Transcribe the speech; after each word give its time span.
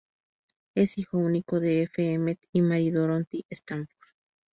Es 0.73 0.97
hijo 0.97 1.19
único 1.19 1.59
de 1.59 1.83
F. 1.83 2.03
Emmett 2.11 2.39
y 2.51 2.63
Mary 2.63 2.89
Dorothy 2.89 3.45
Stafford. 3.51 4.07